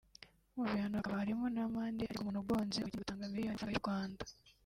mu 0.55 0.63
bihano 0.69 0.95
hakaba 0.97 1.21
harimo 1.21 1.45
n’amande 1.55 2.01
acibwa 2.03 2.21
umuntu 2.23 2.41
ugonze 2.43 2.75
umukindo 2.77 2.97
agatanga 2.97 3.29
miliyoni 3.31 3.47
y’amafaranga 3.49 3.75
y’u 3.79 3.83
Rwanda 3.85 4.23